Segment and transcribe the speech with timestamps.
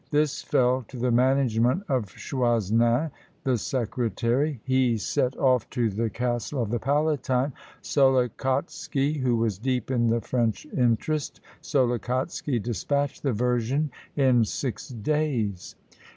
[0.09, 3.11] This fell to the management of Choisnin,
[3.43, 4.59] the secretary.
[4.63, 10.19] He set off to the castle of the palatine, Solikotski, who was deep in the
[10.19, 15.75] French interest; Solikotski despatched the version in six days.